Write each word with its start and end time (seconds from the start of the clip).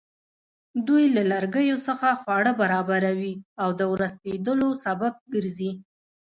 دوی 0.87 1.05
له 1.15 1.23
لرګیو 1.31 1.77
څخه 1.87 2.07
خواړه 2.21 2.51
برابروي 2.61 3.33
او 3.61 3.69
د 3.79 3.81
ورستېدلو 3.93 4.69
سبب 4.85 5.13
ګرځي. 5.33 5.71